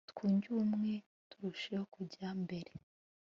twunge 0.11 0.45
ubumwe 0.53 0.93
turusheho 1.29 1.85
kujya 1.95 2.29
mbere 2.43 2.71